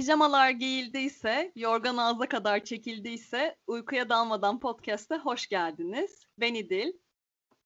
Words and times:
Pijamalar 0.00 0.50
giyildiyse, 0.50 1.52
yorgan 1.56 1.96
ağza 1.96 2.28
kadar 2.28 2.64
çekildiyse 2.64 3.56
uykuya 3.66 4.08
dalmadan 4.08 4.60
podcast'e 4.60 5.16
hoş 5.16 5.46
geldiniz. 5.48 6.26
Ben 6.38 6.54
İdil. 6.54 6.92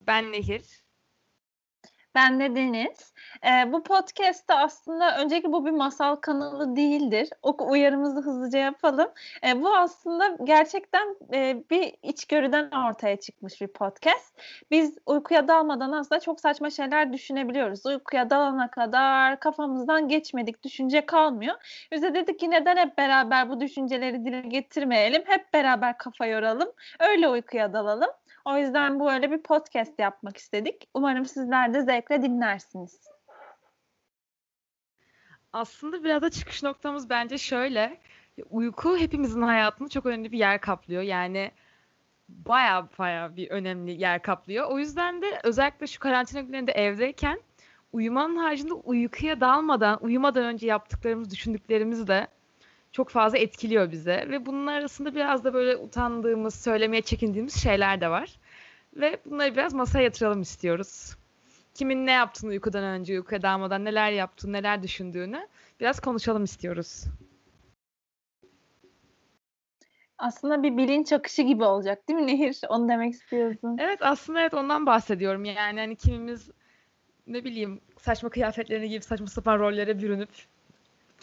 Ben 0.01 0.33
Nehir. 0.33 0.84
Ben 2.15 2.41
de 2.41 2.55
Deniz. 2.55 3.13
Ee, 3.45 3.73
bu 3.73 3.83
podcast'te 3.83 4.55
aslında 4.55 5.19
önceki 5.19 5.53
bu 5.53 5.67
bir 5.67 5.71
masal 5.71 6.17
kanalı 6.17 6.77
değildir. 6.77 7.29
O 7.43 7.57
uyarımızı 7.71 8.21
hızlıca 8.21 8.59
yapalım. 8.59 9.09
Ee, 9.47 9.63
bu 9.63 9.77
aslında 9.77 10.37
gerçekten 10.45 11.17
e, 11.35 11.63
bir 11.71 11.95
içgörüden 12.03 12.71
ortaya 12.71 13.17
çıkmış 13.17 13.61
bir 13.61 13.67
podcast. 13.67 14.41
Biz 14.71 14.99
uykuya 15.07 15.49
dalmadan 15.49 15.93
aslında 15.93 16.21
çok 16.21 16.41
saçma 16.41 16.71
şeyler 16.71 17.13
düşünebiliyoruz. 17.13 17.87
Uykuya 17.87 18.31
dalana 18.31 18.71
kadar 18.71 19.41
kafamızdan 19.41 20.09
geçmedik 20.09 20.63
düşünce 20.63 21.07
kalmıyor. 21.07 21.55
Biz 21.93 22.03
de 22.03 22.15
dedik 22.15 22.39
ki 22.39 22.51
neden 22.51 22.77
hep 22.77 22.99
beraber 22.99 23.51
bu 23.51 23.61
düşünceleri 23.61 24.25
dile 24.25 24.41
getirmeyelim? 24.41 25.23
Hep 25.27 25.53
beraber 25.53 25.99
kafa 25.99 26.27
yoralım. 26.27 26.73
Öyle 27.01 27.29
uykuya 27.29 27.73
dalalım. 27.73 28.11
O 28.45 28.57
yüzden 28.57 29.01
bu 29.01 29.13
öyle 29.13 29.31
bir 29.31 29.43
podcast 29.43 29.99
yapmak 29.99 30.37
istedik. 30.37 30.89
Umarım 30.95 31.25
sizler 31.25 31.75
de 31.75 31.83
zevkle 31.83 32.23
dinlersiniz. 32.23 33.09
Aslında 35.53 36.05
biraz 36.05 36.23
da 36.23 36.31
çıkış 36.31 36.63
noktamız 36.63 37.11
bence 37.11 37.39
şöyle. 37.39 38.01
Uyku 38.51 38.97
hepimizin 38.97 39.43
hayatında 39.43 39.89
çok 39.89 40.07
önemli 40.07 40.33
bir 40.33 40.39
yer 40.39 40.61
kaplıyor. 40.61 41.03
Yani 41.03 41.51
baya 42.29 42.89
baya 42.99 43.37
bir 43.37 43.51
önemli 43.51 43.93
yer 43.93 44.23
kaplıyor. 44.23 44.71
O 44.71 44.79
yüzden 44.79 45.23
de 45.23 45.41
özellikle 45.45 45.87
şu 45.87 46.01
karantina 46.01 46.41
günlerinde 46.41 46.73
evdeyken 46.73 47.41
uyumanın 47.93 48.37
haricinde 48.37 48.75
uykuya 48.75 49.41
dalmadan, 49.41 49.99
uyumadan 50.05 50.45
önce 50.45 50.67
yaptıklarımız, 50.67 51.31
düşündüklerimiz 51.31 52.09
de 52.09 52.29
çok 52.95 53.09
fazla 53.09 53.39
etkiliyor 53.39 53.93
bize 53.93 54.27
ve 54.31 54.47
bunun 54.47 54.67
arasında 54.67 55.15
biraz 55.15 55.45
da 55.45 55.55
böyle 55.55 55.77
utandığımız, 55.77 56.55
söylemeye 56.55 57.03
çekindiğimiz 57.03 57.63
şeyler 57.63 58.01
de 58.01 58.11
var. 58.11 58.39
Ve 58.97 59.21
bunları 59.27 59.53
biraz 59.53 59.75
masaya 59.75 60.05
yatıralım 60.05 60.41
istiyoruz. 60.43 61.17
Kimin 61.75 62.07
ne 62.07 62.11
yaptığını 62.11 62.51
uykudan 62.51 62.85
önce, 62.85 63.15
uykuya 63.15 63.43
dalmadan 63.43 63.85
neler 63.85 64.11
yaptığını, 64.13 64.53
neler 64.53 64.83
düşündüğünü 64.83 65.49
biraz 65.81 66.01
konuşalım 66.01 66.45
istiyoruz. 66.45 67.05
Aslında 70.19 70.63
bir 70.63 70.77
bilinç 70.77 71.13
akışı 71.13 71.43
gibi 71.43 71.65
olacak 71.65 72.09
değil 72.09 72.19
mi 72.19 72.27
Nehir? 72.27 72.61
Onu 72.69 72.89
demek 72.89 73.15
istiyorsun. 73.15 73.77
Evet 73.81 73.99
aslında 74.03 74.41
evet 74.41 74.55
ondan 74.55 74.87
bahsediyorum. 74.87 75.45
Yani 75.45 75.81
hani 75.81 75.97
kimimiz 75.97 76.51
ne 77.27 77.45
bileyim 77.45 77.81
saçma 77.99 78.29
kıyafetlerini 78.29 78.89
giyip 78.89 79.05
saçma 79.05 79.27
sapan 79.27 79.59
rollere 79.59 80.03
bürünüp 80.03 80.54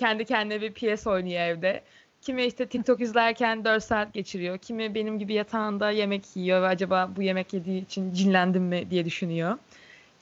kendi 0.01 0.25
kendine 0.25 0.61
bir 0.61 0.73
piyes 0.73 1.07
oynuyor 1.07 1.41
evde. 1.41 1.83
Kimi 2.21 2.43
işte 2.45 2.65
TikTok 2.65 3.01
izlerken 3.01 3.65
4 3.65 3.83
saat 3.83 4.13
geçiriyor. 4.13 4.57
Kimi 4.57 4.95
benim 4.95 5.19
gibi 5.19 5.33
yatağında 5.33 5.91
yemek 5.91 6.35
yiyor 6.35 6.61
ve 6.61 6.67
acaba 6.67 7.09
bu 7.15 7.21
yemek 7.21 7.53
yediği 7.53 7.81
için 7.85 8.13
cinlendim 8.13 8.63
mi 8.63 8.89
diye 8.89 9.05
düşünüyor. 9.05 9.57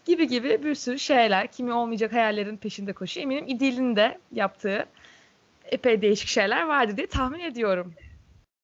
Gibi 0.05 0.27
gibi 0.27 0.63
bir 0.63 0.75
sürü 0.75 0.99
şeyler. 0.99 1.52
Kimi 1.52 1.73
olmayacak 1.73 2.13
hayallerin 2.13 2.58
peşinde 2.58 2.94
koşuyor. 2.94 3.23
Eminim 3.23 3.47
İdil'in 3.47 3.95
de 3.95 4.19
yaptığı 4.31 4.86
epey 5.66 6.02
değişik 6.02 6.30
şeyler 6.30 6.64
vardı 6.64 6.97
diye 6.97 7.08
tahmin 7.08 7.39
ediyorum. 7.39 7.93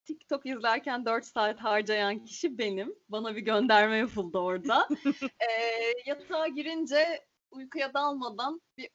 TikTok 0.05 0.45
izlerken 0.45 1.05
4 1.05 1.25
saat 1.25 1.59
harcayan 1.59 2.25
kişi 2.25 2.57
benim. 2.57 2.95
Bana 3.09 3.35
bir 3.35 3.41
gönderme 3.41 3.97
yapıldı 3.97 4.37
orada. 4.37 4.87
e, 5.23 5.49
yatağa 6.05 6.47
girince 6.47 7.25
uykuya 7.51 7.93
dalmadan 7.93 8.61
bir 8.77 8.89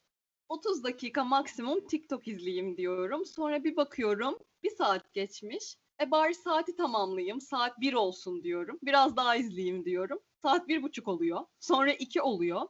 30 0.50 0.84
dakika 0.84 1.24
maksimum 1.24 1.86
TikTok 1.86 2.28
izleyeyim 2.28 2.76
diyorum. 2.76 3.26
Sonra 3.26 3.64
bir 3.64 3.76
bakıyorum 3.76 4.38
bir 4.62 4.70
saat 4.70 5.14
geçmiş. 5.14 5.76
E 6.02 6.10
bari 6.10 6.34
saati 6.34 6.76
tamamlayayım. 6.76 7.40
Saat 7.40 7.80
1 7.80 7.94
olsun 7.94 8.42
diyorum. 8.42 8.78
Biraz 8.82 9.16
daha 9.16 9.36
izleyeyim 9.36 9.84
diyorum. 9.84 10.18
Saat 10.42 10.68
bir 10.68 10.82
buçuk 10.82 11.08
oluyor. 11.08 11.40
Sonra 11.60 11.92
2 11.92 12.22
oluyor. 12.22 12.62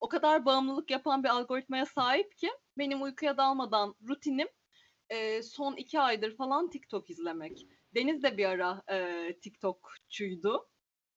O 0.00 0.08
kadar 0.08 0.44
bağımlılık 0.44 0.90
yapan 0.90 1.24
bir 1.24 1.28
algoritmaya 1.28 1.86
sahip 1.86 2.36
ki 2.36 2.50
benim 2.78 3.02
uykuya 3.02 3.36
dalmadan 3.36 3.94
rutinim 4.08 4.48
e, 5.10 5.42
son 5.42 5.76
iki 5.76 6.00
aydır 6.00 6.36
falan 6.36 6.70
TikTok 6.70 7.10
izlemek. 7.10 7.66
Deniz 7.94 8.22
de 8.22 8.36
bir 8.36 8.44
ara 8.44 8.82
e, 8.90 9.28
TikTokçuydu. 9.40 10.68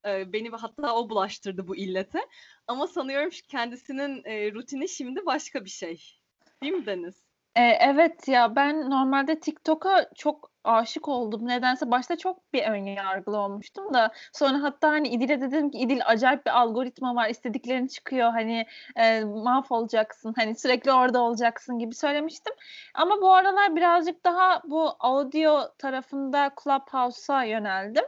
E, 0.08 0.34
beni 0.34 0.50
hatta 0.50 0.96
o 0.96 1.10
bulaştırdı 1.10 1.68
bu 1.68 1.76
illete. 1.76 2.20
Ama 2.68 2.88
sanıyorum 2.88 3.30
kendisinin 3.48 4.24
e, 4.26 4.52
rutini 4.52 4.90
şimdi 4.90 5.26
başka 5.26 5.66
bir 5.66 5.70
şey. 5.70 6.20
Değil 6.64 6.74
mi 6.74 6.86
Deniz? 6.86 7.24
E, 7.56 7.62
evet 7.62 8.28
ya 8.28 8.56
ben 8.56 8.90
normalde 8.90 9.40
TikTok'a 9.40 10.10
çok 10.16 10.55
aşık 10.68 11.08
oldum. 11.08 11.48
Nedense 11.48 11.92
başta 11.92 12.18
çok 12.18 12.54
bir 12.54 12.64
ön 12.64 12.86
yargılı 12.86 13.38
olmuştum 13.38 13.94
da 13.94 14.12
sonra 14.34 14.64
hatta 14.64 14.90
hani 14.90 15.08
İdil'e 15.08 15.42
dedim 15.42 15.72
ki 15.72 15.78
İdil 15.78 16.02
acayip 16.06 16.46
bir 16.46 16.60
algoritma 16.60 17.16
var. 17.16 17.30
istediklerin 17.30 17.88
çıkıyor. 17.88 18.32
Hani 18.32 18.66
e, 18.96 19.24
mahvolacaksın. 19.24 20.34
Hani 20.38 20.56
sürekli 20.56 20.92
orada 20.92 21.22
olacaksın 21.22 21.80
gibi 21.80 21.96
söylemiştim. 21.96 22.54
Ama 22.94 23.22
bu 23.22 23.34
aralar 23.34 23.76
birazcık 23.76 24.26
daha 24.26 24.62
bu 24.66 24.96
audio 25.00 25.76
tarafında 25.78 26.52
Clubhouse'a 26.64 27.44
yöneldim. 27.44 28.06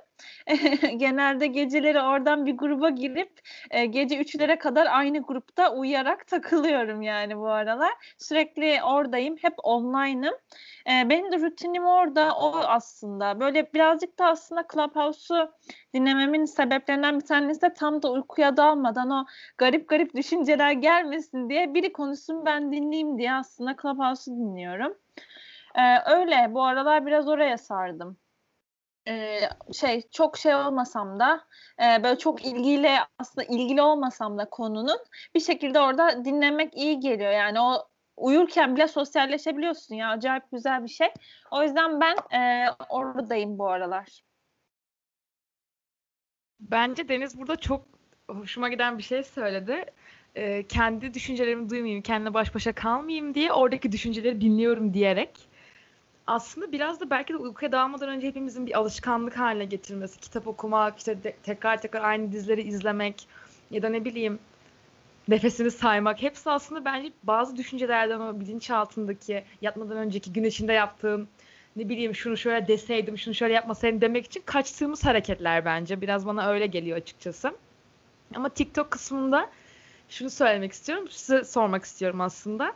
Genelde 0.98 1.48
geceleri 1.48 2.02
oradan 2.02 2.46
bir 2.46 2.58
gruba 2.58 2.90
girip 2.90 3.40
e, 3.72 3.86
gece 3.86 4.18
üçlere 4.18 4.58
kadar 4.58 4.88
aynı 4.92 5.22
grupta 5.22 5.74
uyuyarak 5.74 6.28
takılıyorum 6.28 7.02
yani 7.02 7.38
bu 7.38 7.48
aralar. 7.48 7.94
Sürekli 8.18 8.84
oradayım. 8.84 9.36
Hep 9.42 9.54
online'ım. 9.64 10.36
E, 10.88 11.10
benim 11.10 11.32
de 11.32 11.40
rutinim 11.40 11.86
orada. 11.86 12.36
O 12.38 12.47
aslında. 12.56 13.40
Böyle 13.40 13.74
birazcık 13.74 14.20
da 14.20 14.26
aslında 14.26 14.66
Clubhouse'u 14.74 15.52
dinlememin 15.94 16.46
sebeplerinden 16.46 17.20
bir 17.20 17.26
tanesi 17.26 17.62
de 17.62 17.74
tam 17.74 18.02
da 18.02 18.12
uykuya 18.12 18.58
dalmadan 18.58 19.10
o 19.10 19.26
garip 19.58 19.90
garip 19.90 20.16
düşünceler 20.16 20.72
gelmesin 20.72 21.50
diye 21.50 21.74
biri 21.74 21.94
konuşsun 21.94 22.46
ben 22.46 22.72
dinleyeyim 22.72 23.18
diye 23.18 23.34
aslında 23.34 23.76
Clubhouse'u 23.82 24.36
dinliyorum. 24.36 24.98
Ee, 25.76 26.12
öyle 26.12 26.54
bu 26.54 26.64
aralar 26.64 27.06
biraz 27.06 27.28
oraya 27.28 27.58
sardım. 27.58 28.18
Ee, 29.08 29.40
şey 29.74 30.02
çok 30.12 30.38
şey 30.38 30.56
olmasam 30.56 31.20
da 31.20 31.42
e, 31.84 32.04
böyle 32.04 32.18
çok 32.18 32.46
ilgiyle 32.46 33.00
aslında 33.20 33.48
ilgili 33.48 33.82
olmasam 33.82 34.38
da 34.38 34.50
konunun 34.50 35.00
bir 35.36 35.40
şekilde 35.40 35.80
orada 35.80 36.26
dinlemek 36.26 36.78
iyi 36.78 37.00
geliyor. 37.00 37.32
Yani 37.32 37.62
o 37.62 37.88
uyurken 38.18 38.76
bile 38.76 38.88
sosyalleşebiliyorsun 38.88 39.96
ya 39.96 40.10
acayip 40.10 40.44
güzel 40.52 40.84
bir 40.84 40.90
şey. 40.90 41.08
O 41.52 41.64
yüzden 41.64 42.02
ben 42.02 42.38
e, 42.40 42.70
oradayım 42.90 43.58
bu 43.58 43.70
aralar. 43.70 44.22
Bence 46.60 47.10
Deniz 47.10 47.40
burada 47.40 47.56
çok 47.56 47.86
hoşuma 48.28 48.70
giden 48.70 48.98
bir 48.98 49.04
şey 49.04 49.24
söyledi. 49.24 49.86
Ee, 50.36 50.64
kendi 50.64 51.14
düşüncelerimi 51.14 51.70
duymayayım, 51.70 52.02
kendine 52.02 52.34
baş 52.34 52.56
başa 52.56 52.74
kalmayayım 52.74 53.34
diye 53.34 53.54
oradaki 53.54 53.92
düşünceleri 53.92 54.42
dinliyorum 54.42 54.94
diyerek. 54.94 55.48
Aslında 56.28 56.72
biraz 56.72 57.00
da 57.00 57.10
belki 57.10 57.34
de 57.34 57.38
uykuya 57.38 57.72
dalmadan 57.72 58.10
önce 58.10 58.28
hepimizin 58.28 58.68
bir 58.68 58.78
alışkanlık 58.78 59.38
haline 59.38 59.66
getirmesi. 59.66 60.20
Kitap 60.20 60.48
okumak, 60.48 60.98
işte 60.98 61.24
de, 61.24 61.36
tekrar 61.44 61.82
tekrar 61.82 62.04
aynı 62.04 62.32
dizileri 62.32 62.62
izlemek 62.62 63.28
ya 63.72 63.82
da 63.82 63.90
ne 63.90 64.06
bileyim 64.06 64.40
nefesini 65.28 65.72
saymak. 65.72 66.22
Hepsi 66.22 66.50
aslında 66.50 66.86
bence 66.86 67.12
bazı 67.24 67.58
düşüncelerden 67.58 68.20
o 68.20 68.40
bilinçaltındaki 68.40 69.44
yatmadan 69.62 69.98
önceki 69.98 70.34
gün 70.34 70.44
içinde 70.44 70.74
yaptığım 70.74 71.28
ne 71.76 71.90
bileyim 71.90 72.16
şunu 72.16 72.38
şöyle 72.38 72.68
deseydim, 72.68 73.18
şunu 73.18 73.34
şöyle 73.34 73.54
yapmasaydım 73.54 74.02
demek 74.02 74.26
için 74.26 74.44
kaçtığımız 74.46 75.06
hareketler 75.06 75.66
bence. 75.66 76.02
Biraz 76.02 76.26
bana 76.26 76.50
öyle 76.50 76.68
geliyor 76.68 76.98
açıkçası. 76.98 77.52
Ama 78.36 78.50
TikTok 78.50 78.92
kısmında 78.92 79.50
şunu 80.10 80.30
söylemek 80.30 80.72
istiyorum. 80.72 81.08
Size 81.10 81.44
sormak 81.44 81.84
istiyorum 81.84 82.22
aslında. 82.22 82.74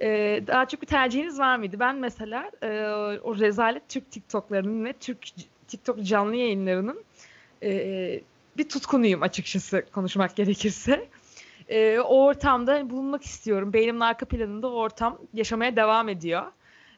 Ee, 0.00 0.42
daha 0.46 0.68
çok 0.68 0.82
bir 0.82 0.86
tercihiniz 0.86 1.38
var 1.38 1.56
mıydı? 1.56 1.76
Ben 1.80 1.96
mesela 1.96 2.50
e, 2.62 2.68
o 3.22 3.38
rezalet 3.38 3.88
Türk 3.88 4.10
TikTok'larının 4.10 4.84
ve 4.84 4.92
Türk 4.92 5.18
TikTok 5.68 6.02
canlı 6.02 6.36
yayınlarının 6.36 7.04
e, 7.62 8.20
bir 8.56 8.68
tutkunuyum 8.68 9.22
açıkçası 9.22 9.84
konuşmak 9.92 10.36
gerekirse. 10.36 11.08
E, 11.68 12.00
o 12.00 12.24
ortamda 12.24 12.90
bulunmak 12.90 13.24
istiyorum. 13.24 13.72
Beynimin 13.72 14.00
arka 14.00 14.26
planında 14.28 14.68
o 14.68 14.74
ortam 14.74 15.18
yaşamaya 15.32 15.76
devam 15.76 16.08
ediyor. 16.08 16.52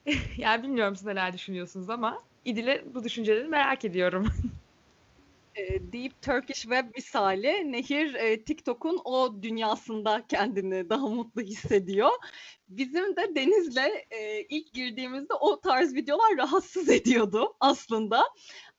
yani 0.37 0.63
bilmiyorum 0.63 0.97
siz 0.97 1.07
neler 1.07 1.33
düşünüyorsunuz 1.33 1.91
ama 1.91 2.23
İdil'e 2.45 2.95
bu 2.95 3.05
düşünceleri 3.05 3.49
merak 3.49 3.85
ediyorum. 3.85 4.29
Deep 5.81 6.23
Turkish 6.23 6.63
Web 6.63 6.85
misali 6.97 7.73
Nehir 7.73 8.15
e, 8.15 8.45
TikTok'un 8.45 9.01
o 9.05 9.43
dünyasında 9.43 10.27
kendini 10.29 10.91
daha 10.91 11.07
mutlu 11.07 11.43
hissediyor. 11.43 12.11
Bizim 12.69 13.17
de 13.17 13.35
Deniz'le 13.35 14.05
e, 14.11 14.43
ilk 14.49 14.73
girdiğimizde 14.73 15.35
o 15.35 15.61
tarz 15.61 15.95
videolar 15.95 16.37
rahatsız 16.37 16.89
ediyordu 16.91 17.55
aslında. 17.61 18.25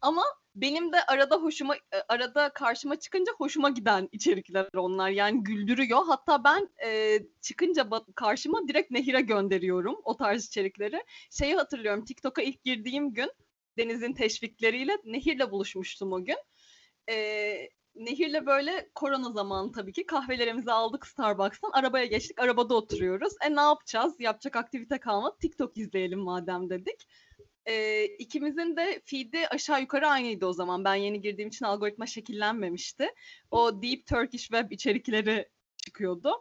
Ama 0.01 0.23
benim 0.55 0.93
de 0.93 1.05
arada 1.05 1.35
hoşuma 1.35 1.75
e, 1.75 1.97
arada 2.09 2.49
karşıma 2.53 2.99
çıkınca 2.99 3.31
hoşuma 3.37 3.69
giden 3.69 4.09
içerikler 4.11 4.67
onlar. 4.75 5.09
Yani 5.09 5.43
güldürüyor. 5.43 5.99
Hatta 6.07 6.43
ben 6.43 6.69
e, 6.85 7.19
çıkınca 7.41 7.89
karşıma 8.15 8.67
direkt 8.67 8.91
Nehir'e 8.91 9.21
gönderiyorum 9.21 9.95
o 10.03 10.17
tarz 10.17 10.45
içerikleri. 10.45 11.03
Şeyi 11.29 11.55
hatırlıyorum. 11.55 12.05
TikTok'a 12.05 12.41
ilk 12.41 12.63
girdiğim 12.63 13.13
gün 13.13 13.31
Deniz'in 13.77 14.13
teşvikleriyle 14.13 14.97
Nehir'le 15.05 15.51
buluşmuştum 15.51 16.13
o 16.13 16.25
gün. 16.25 16.37
E, 17.09 17.69
Nehir'le 17.95 18.45
böyle 18.45 18.89
korona 18.95 19.31
zamanı 19.31 19.71
tabii 19.71 19.93
ki 19.93 20.05
kahvelerimizi 20.05 20.71
aldık 20.71 21.07
Starbucks'tan. 21.07 21.71
Arabaya 21.73 22.05
geçtik. 22.05 22.39
Arabada 22.39 22.75
oturuyoruz. 22.75 23.33
E 23.45 23.55
ne 23.55 23.61
yapacağız? 23.61 24.19
Yapacak 24.19 24.55
aktivite 24.55 24.97
kalmadı. 24.99 25.37
TikTok 25.41 25.77
izleyelim 25.77 26.19
madem 26.19 26.69
dedik. 26.69 27.07
E, 27.65 28.05
ikimizin 28.05 28.77
de 28.77 29.01
feed'i 29.05 29.47
aşağı 29.47 29.81
yukarı 29.81 30.07
aynıydı 30.07 30.45
o 30.45 30.53
zaman. 30.53 30.85
Ben 30.85 30.95
yeni 30.95 31.21
girdiğim 31.21 31.49
için 31.49 31.65
algoritma 31.65 32.05
şekillenmemişti. 32.05 33.09
O 33.51 33.81
Deep 33.81 34.07
Turkish 34.07 34.41
Web 34.41 34.71
içerikleri 34.71 35.49
çıkıyordu. 35.85 36.33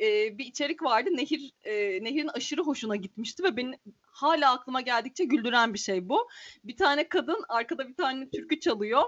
E, 0.00 0.38
bir 0.38 0.44
içerik 0.44 0.82
vardı. 0.82 1.10
Nehir 1.12 1.52
e, 1.64 2.04
Nehir'in 2.04 2.28
aşırı 2.28 2.62
hoşuna 2.62 2.96
gitmişti 2.96 3.42
ve 3.42 3.56
beni 3.56 3.78
hala 4.02 4.52
aklıma 4.52 4.80
geldikçe 4.80 5.24
güldüren 5.24 5.74
bir 5.74 5.78
şey 5.78 6.08
bu. 6.08 6.28
Bir 6.64 6.76
tane 6.76 7.08
kadın 7.08 7.44
arkada 7.48 7.88
bir 7.88 7.94
tane 7.94 8.30
türkü 8.30 8.60
çalıyor. 8.60 9.02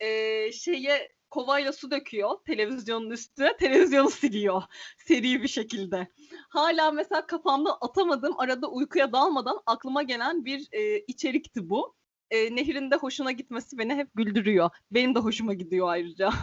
E, 0.00 0.08
şeye 0.52 1.12
kovayla 1.32 1.72
su 1.72 1.90
döküyor 1.90 2.30
televizyonun 2.46 3.10
üstüne. 3.10 3.56
Televizyonu 3.56 4.10
siliyor 4.20 4.62
seri 4.98 5.42
bir 5.42 5.48
şekilde. 5.48 6.08
Hala 6.48 6.90
mesela 6.90 7.26
kafamda 7.26 7.76
atamadığım 7.80 8.40
arada 8.40 8.70
uykuya 8.70 9.12
dalmadan 9.12 9.62
aklıma 9.66 10.02
gelen 10.02 10.44
bir 10.44 10.68
e, 10.72 10.98
içerikti 10.98 11.70
bu. 11.70 11.94
E, 12.30 12.56
Nehir'in 12.56 12.90
de 12.90 12.96
hoşuna 12.96 13.32
gitmesi 13.32 13.78
beni 13.78 13.94
hep 13.94 14.08
güldürüyor. 14.14 14.70
Benim 14.90 15.14
de 15.14 15.18
hoşuma 15.18 15.54
gidiyor 15.54 15.88
ayrıca. 15.88 16.30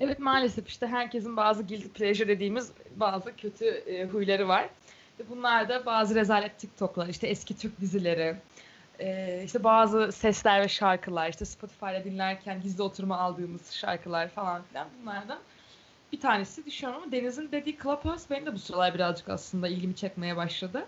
Evet 0.00 0.18
maalesef 0.18 0.68
işte 0.68 0.86
herkesin 0.86 1.36
bazı 1.36 1.66
guilty 1.66 1.88
pleasure 1.88 2.28
dediğimiz 2.28 2.72
bazı 2.96 3.36
kötü 3.36 3.64
e, 3.64 4.04
huyları 4.04 4.48
var. 4.48 4.70
Bunlar 5.28 5.68
da 5.68 5.86
bazı 5.86 6.14
rezalet 6.14 6.58
TikTok'lar, 6.58 7.08
işte 7.08 7.26
eski 7.26 7.58
Türk 7.58 7.80
dizileri, 7.80 8.36
e, 9.00 9.42
işte 9.44 9.64
bazı 9.64 10.12
sesler 10.12 10.60
ve 10.60 10.68
şarkılar, 10.68 11.28
işte 11.28 11.44
Spotify'da 11.44 12.04
dinlerken 12.04 12.62
gizli 12.62 12.82
oturma 12.82 13.18
aldığımız 13.18 13.72
şarkılar 13.72 14.28
falan 14.28 14.62
filan 14.62 14.88
bunlardan 15.02 15.38
bir 16.12 16.20
tanesi 16.20 16.66
düşünüyorum 16.66 17.02
ama 17.02 17.12
Deniz'in 17.12 17.52
dediği 17.52 17.78
Clubhouse 17.82 18.30
benim 18.30 18.46
de 18.46 18.54
bu 18.54 18.58
sıralar 18.58 18.94
birazcık 18.94 19.28
aslında 19.28 19.68
ilgimi 19.68 19.96
çekmeye 19.96 20.36
başladı. 20.36 20.86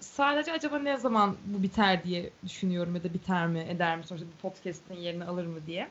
Sadece 0.00 0.52
acaba 0.52 0.78
ne 0.78 0.96
zaman 0.96 1.36
bu 1.44 1.62
biter 1.62 2.04
diye 2.04 2.30
düşünüyorum 2.44 2.96
ya 2.96 3.04
da 3.04 3.14
biter 3.14 3.46
mi, 3.46 3.66
eder 3.68 3.98
mi 3.98 4.04
sonuçta 4.04 4.26
bu 4.26 4.48
podcast'ın 4.48 4.94
yerini 4.94 5.24
alır 5.24 5.46
mı 5.46 5.58
diye. 5.66 5.88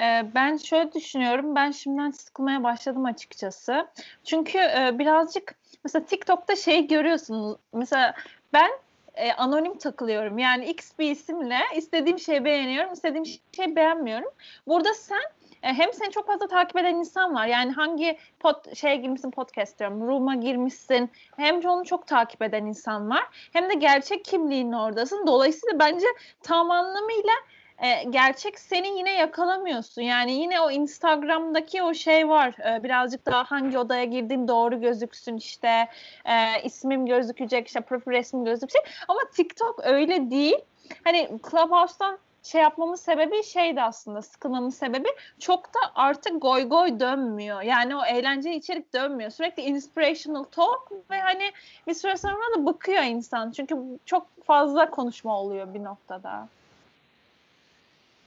Ee, 0.00 0.30
ben 0.34 0.56
şöyle 0.56 0.92
düşünüyorum. 0.92 1.54
Ben 1.54 1.70
şimdiden 1.70 2.10
sıkılmaya 2.10 2.62
başladım 2.62 3.04
açıkçası. 3.04 3.88
Çünkü 4.24 4.58
e, 4.58 4.98
birazcık 4.98 5.54
mesela 5.84 6.04
TikTok'ta 6.04 6.56
şey 6.56 6.86
görüyorsunuz. 6.86 7.56
Mesela 7.72 8.14
ben 8.52 8.70
e, 9.14 9.32
anonim 9.32 9.78
takılıyorum. 9.78 10.38
Yani 10.38 10.66
X 10.66 10.92
bir 10.98 11.10
isimle 11.10 11.58
istediğim 11.76 12.18
şeyi 12.18 12.44
beğeniyorum, 12.44 12.92
istediğim 12.92 13.26
şeyi 13.56 13.76
beğenmiyorum. 13.76 14.30
Burada 14.66 14.94
sen 14.94 15.22
e, 15.62 15.68
hem 15.68 15.92
seni 15.92 16.10
çok 16.10 16.26
fazla 16.26 16.46
takip 16.46 16.76
eden 16.76 16.94
insan 16.94 17.34
var. 17.34 17.46
Yani 17.46 17.72
hangi 17.72 18.18
pod, 18.40 18.74
şeye 18.74 18.96
girmişsin 18.96 19.30
podcast 19.30 19.78
diyorum. 19.78 20.06
Room'a 20.06 20.34
girmişsin. 20.34 21.10
Hem 21.36 21.64
onu 21.64 21.84
çok 21.84 22.06
takip 22.06 22.42
eden 22.42 22.66
insan 22.66 23.10
var. 23.10 23.24
Hem 23.52 23.70
de 23.70 23.74
gerçek 23.74 24.24
kimliğinle 24.24 24.76
oradasın. 24.76 25.26
Dolayısıyla 25.26 25.78
bence 25.78 26.06
tam 26.42 26.70
anlamıyla 26.70 27.32
e, 27.78 28.04
gerçek 28.04 28.58
seni 28.58 28.98
yine 28.98 29.14
yakalamıyorsun. 29.14 30.02
Yani 30.02 30.32
yine 30.32 30.60
o 30.60 30.70
Instagram'daki 30.70 31.82
o 31.82 31.94
şey 31.94 32.28
var. 32.28 32.54
E, 32.74 32.82
birazcık 32.82 33.26
daha 33.26 33.44
hangi 33.44 33.78
odaya 33.78 34.04
girdiğim 34.04 34.48
doğru 34.48 34.80
gözüksün 34.80 35.36
işte. 35.36 35.88
E, 36.24 36.62
ismim 36.64 37.06
gözükecek 37.06 37.66
işte 37.66 37.80
profil 37.80 38.10
resmim 38.10 38.44
gözükecek. 38.44 38.82
Ama 39.08 39.20
TikTok 39.32 39.80
öyle 39.84 40.30
değil. 40.30 40.58
Hani 41.04 41.28
Clubhouse'dan 41.50 42.18
şey 42.42 42.60
yapmamın 42.60 42.94
sebebi 42.94 43.42
şeydi 43.42 43.82
aslında 43.82 44.22
sıkılmamın 44.22 44.70
sebebi 44.70 45.08
çok 45.38 45.74
da 45.74 45.78
artık 45.94 46.42
goy 46.42 46.68
goy 46.68 47.00
dönmüyor. 47.00 47.62
Yani 47.62 47.96
o 47.96 48.04
eğlenceli 48.04 48.54
içerik 48.54 48.94
dönmüyor. 48.94 49.30
Sürekli 49.30 49.62
inspirational 49.62 50.44
talk 50.44 50.92
ve 51.10 51.20
hani 51.20 51.52
bir 51.86 51.94
süre 51.94 52.16
sonra 52.16 52.56
da 52.56 52.66
bıkıyor 52.66 53.02
insan. 53.02 53.50
Çünkü 53.50 53.76
çok 54.04 54.26
fazla 54.44 54.90
konuşma 54.90 55.40
oluyor 55.40 55.74
bir 55.74 55.84
noktada. 55.84 56.48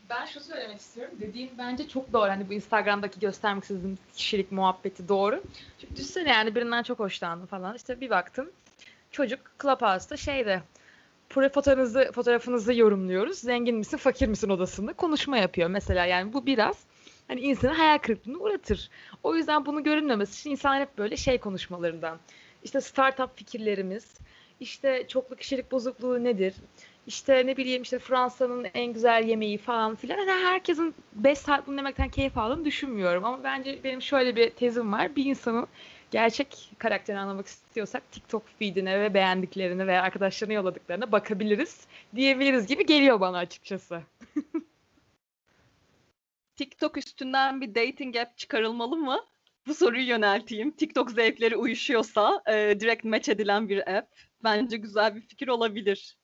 Ben 0.09 0.25
şu 0.25 0.39
söylemek 0.39 0.79
istiyorum. 0.79 1.13
Dediğin 1.21 1.51
bence 1.57 1.87
çok 1.87 2.13
doğru. 2.13 2.29
Hani 2.29 2.49
bu 2.49 2.53
Instagram'daki 2.53 3.19
göstermek 3.19 3.63
istediğim 3.63 3.97
kişilik 4.15 4.51
muhabbeti 4.51 5.09
doğru. 5.09 5.43
Çünkü 5.81 5.95
düşünsene 5.95 6.29
yani 6.29 6.55
birinden 6.55 6.83
çok 6.83 6.99
hoşlandım 6.99 7.47
falan. 7.47 7.75
İşte 7.75 8.01
bir 8.01 8.09
baktım. 8.09 8.51
Çocuk 9.11 9.39
Clubhouse'da 9.61 10.17
şeyde 10.17 10.61
fotoğrafınızı, 11.29 12.11
fotoğrafınızı 12.13 12.73
yorumluyoruz. 12.73 13.37
Zengin 13.37 13.75
misin, 13.75 13.97
fakir 13.97 14.27
misin 14.27 14.49
odasında 14.49 14.93
konuşma 14.93 15.37
yapıyor 15.37 15.69
mesela. 15.69 16.05
Yani 16.05 16.33
bu 16.33 16.45
biraz 16.45 16.77
hani 17.27 17.41
insanı 17.41 17.73
hayal 17.73 17.97
kırıklığına 17.97 18.37
uğratır. 18.37 18.89
O 19.23 19.35
yüzden 19.35 19.65
bunu 19.65 19.83
görünmemesi 19.83 20.39
için 20.39 20.49
insan 20.49 20.79
hep 20.79 20.97
böyle 20.97 21.17
şey 21.17 21.37
konuşmalarından. 21.37 22.19
İşte 22.63 22.81
startup 22.81 23.37
fikirlerimiz, 23.37 24.13
işte 24.59 25.07
çoklu 25.07 25.35
kişilik 25.35 25.71
bozukluğu 25.71 26.23
nedir? 26.23 26.53
İşte 27.07 27.45
ne 27.45 27.57
bileyim 27.57 27.81
işte 27.81 27.99
Fransa'nın 27.99 28.67
en 28.73 28.93
güzel 28.93 29.27
yemeği 29.27 29.57
falan 29.57 29.95
filan. 29.95 30.17
Yani 30.17 30.31
herkesin 30.31 30.95
5 31.13 31.37
saat 31.37 31.67
bunu 31.67 31.77
demekten 31.77 32.09
keyif 32.09 32.37
aldığını 32.37 32.65
düşünmüyorum. 32.65 33.25
Ama 33.25 33.43
bence 33.43 33.83
benim 33.83 34.01
şöyle 34.01 34.35
bir 34.35 34.49
tezim 34.49 34.91
var. 34.91 35.15
Bir 35.15 35.25
insanın 35.25 35.67
gerçek 36.11 36.71
karakterini 36.77 37.21
anlamak 37.21 37.47
istiyorsak 37.47 38.11
TikTok 38.11 38.43
feedine 38.59 39.01
ve 39.01 39.13
beğendiklerine 39.13 39.87
veya 39.87 40.01
arkadaşlarına 40.01 40.53
yolladıklarına 40.53 41.11
bakabiliriz 41.11 41.87
diyebiliriz 42.15 42.67
gibi 42.67 42.85
geliyor 42.85 43.19
bana 43.19 43.37
açıkçası. 43.37 44.01
TikTok 46.55 46.97
üstünden 46.97 47.61
bir 47.61 47.75
dating 47.75 48.17
app 48.17 48.37
çıkarılmalı 48.37 48.97
mı? 48.97 49.19
Bu 49.67 49.73
soruyu 49.73 50.07
yönelteyim. 50.07 50.71
TikTok 50.71 51.11
zevkleri 51.11 51.55
uyuşuyorsa 51.55 52.41
e, 52.47 52.79
direkt 52.79 53.03
match 53.03 53.29
edilen 53.29 53.69
bir 53.69 53.97
app. 53.97 54.07
Bence 54.43 54.77
güzel 54.77 55.15
bir 55.15 55.21
fikir 55.21 55.47
olabilir. 55.47 56.17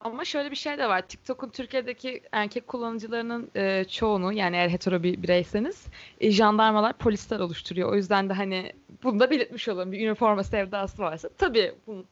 Ama 0.00 0.24
şöyle 0.24 0.50
bir 0.50 0.56
şey 0.56 0.78
de 0.78 0.88
var. 0.88 1.08
TikTok'un 1.08 1.50
Türkiye'deki 1.50 2.22
erkek 2.32 2.66
kullanıcılarının 2.66 3.50
e, 3.54 3.84
çoğunu 3.84 4.32
yani 4.32 4.56
eğer 4.56 4.68
hetero 4.68 5.02
bir 5.02 5.22
bireyseniz 5.22 5.86
e, 6.20 6.30
jandarmalar, 6.30 6.92
polisler 6.92 7.40
oluşturuyor. 7.40 7.92
O 7.92 7.96
yüzden 7.96 8.28
de 8.28 8.32
hani 8.32 8.72
bunu 9.02 9.20
da 9.20 9.30
belirtmiş 9.30 9.68
olalım. 9.68 9.92
Bir 9.92 10.06
üniforma 10.06 10.44
sevdası 10.44 11.02
varsa 11.02 11.28
tabii 11.38 11.74
bu 11.86 12.04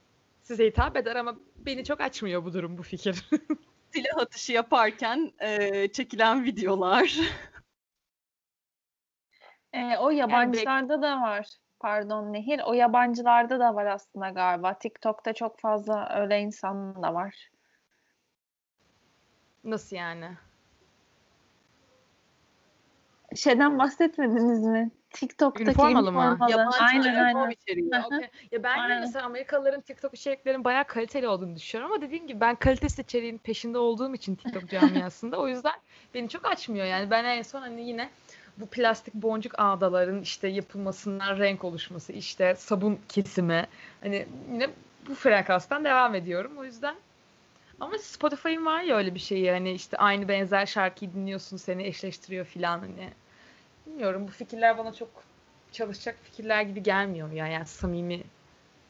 size 0.43 0.67
hitap 0.67 0.97
eder 0.97 1.17
ama 1.17 1.37
beni 1.57 1.85
çok 1.85 2.01
açmıyor 2.01 2.45
bu 2.45 2.53
durum, 2.53 2.79
bu 2.79 2.83
fikir. 2.83 3.25
Silah 3.91 4.19
atışı 4.19 4.53
yaparken 4.53 5.33
e, 5.41 5.89
çekilen 5.89 6.45
videolar. 6.45 7.19
E, 9.73 9.97
o 9.99 10.11
yabancılarda 10.11 10.93
yani, 10.93 11.03
da 11.03 11.21
var. 11.21 11.47
Pardon 11.81 12.33
Nehir. 12.33 12.61
O 12.67 12.73
yabancılarda 12.73 13.61
da 13.61 13.75
var 13.75 13.87
aslında 13.87 14.31
galiba. 14.31 14.79
TikTok'ta 14.79 15.33
çok 15.33 15.61
fazla 15.61 16.21
öyle 16.21 16.41
insan 16.41 17.03
da 17.03 17.15
var. 17.15 17.54
Nasıl 19.65 19.97
yani? 19.97 20.31
Şeyden 23.37 23.79
bahsetmediniz 23.79 24.65
mi? 24.67 24.91
TikTok'taki 25.11 25.65
üniformalı 25.65 26.13
mı? 26.13 26.39
Yabancı 26.51 26.79
aynen 26.81 27.25
aynen. 27.25 27.51
içeriği. 27.51 27.91
okay. 28.07 28.29
Ya 28.53 28.63
ben 28.63 28.79
aynen. 28.79 29.01
mesela 29.01 29.25
Amerikalıların 29.25 29.81
TikTok 29.81 30.15
içeriklerinin 30.15 30.65
bayağı 30.65 30.85
kaliteli 30.85 31.29
olduğunu 31.29 31.57
düşünüyorum 31.57 31.95
ama 31.95 32.03
dediğim 32.03 32.27
gibi 32.27 32.41
ben 32.41 32.55
kalitesi 32.55 33.03
içeriğin 33.03 33.39
peşinde 33.39 33.79
olduğum 33.79 34.15
için 34.15 34.35
TikTok 34.35 34.69
camiasında 34.71 35.37
o 35.37 35.49
yüzden 35.49 35.75
beni 36.15 36.29
çok 36.29 36.47
açmıyor 36.47 36.87
yani. 36.87 37.11
Ben 37.11 37.25
en 37.25 37.43
son 37.43 37.61
hani 37.61 37.89
yine 37.89 38.11
bu 38.57 38.67
plastik 38.67 39.15
boncuk 39.15 39.53
ağdaların 39.59 40.23
işte 40.23 40.49
yapılmasından 40.49 41.39
renk 41.39 41.65
oluşması, 41.65 42.13
işte 42.13 42.55
sabun 42.59 42.99
kesimi 43.09 43.67
hani 44.01 44.27
yine 44.53 44.71
bu 45.09 45.15
frekanstan 45.15 45.85
devam 45.85 46.15
ediyorum. 46.15 46.53
O 46.59 46.65
yüzden 46.65 46.95
ama 47.81 47.99
Spotify'ın 47.99 48.67
var 48.67 48.83
ya 48.83 48.97
öyle 48.97 49.15
bir 49.15 49.21
şeyi 49.21 49.51
hani 49.51 49.73
işte 49.73 49.97
aynı 49.97 50.29
benzer 50.29 50.67
şarkıyı 50.67 51.15
dinliyorsun 51.15 51.57
seni 51.57 51.87
eşleştiriyor 51.87 52.45
filan 52.45 52.79
hani. 52.79 53.11
Bilmiyorum 53.87 54.29
bu 54.29 54.33
fikirler 54.33 54.79
bana 54.79 54.93
çok 54.93 55.09
çalışacak 55.73 56.17
fikirler 56.23 56.63
gibi 56.63 56.83
gelmiyor 56.83 57.33
ya 57.33 57.47
yani 57.47 57.67
samimi. 57.67 58.23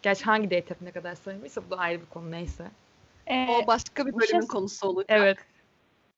Gerçi 0.03 0.25
hangi 0.25 0.51
date 0.51 0.75
ne 0.81 0.93
kadar 0.93 1.15
samimiyse 1.15 1.67
bu 1.67 1.71
da 1.71 1.77
ayrı 1.77 2.01
bir 2.01 2.07
konu 2.07 2.31
neyse. 2.31 2.65
Ee, 3.27 3.47
o 3.49 3.67
başka 3.67 4.07
bir 4.07 4.13
bölümün 4.13 4.41
şey, 4.41 4.49
konusu 4.49 4.89
olacak. 4.89 5.11
Evet. 5.11 5.39